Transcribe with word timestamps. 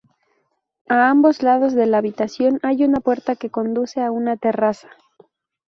A 0.89 1.11
ambos 1.11 1.43
lados 1.43 1.73
de 1.75 1.85
la 1.85 1.99
habitación 1.99 2.57
hay 2.63 2.83
una 2.83 3.01
puerta 3.01 3.35
que 3.35 3.51
conduce 3.51 4.01
a 4.01 4.09
una 4.09 4.35
terraza. 4.35 4.89